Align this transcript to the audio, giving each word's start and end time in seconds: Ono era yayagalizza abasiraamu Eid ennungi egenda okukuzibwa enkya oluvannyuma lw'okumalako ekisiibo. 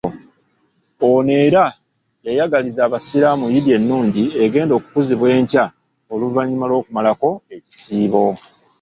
Ono 1.09 1.31
era 1.45 1.63
yayagalizza 2.25 2.81
abasiraamu 2.85 3.45
Eid 3.49 3.65
ennungi 3.77 4.23
egenda 4.43 4.73
okukuzibwa 4.75 5.27
enkya 5.37 5.65
oluvannyuma 6.13 6.65
lw'okumalako 6.69 7.29
ekisiibo. 7.55 8.23